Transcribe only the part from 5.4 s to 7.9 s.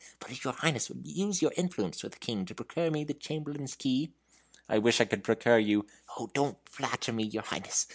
you" "Oh, don't flatter me, your Highness.